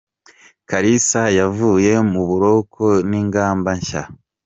[0.69, 4.03] Kalisa yavuye mu buroko n’ingamba nshya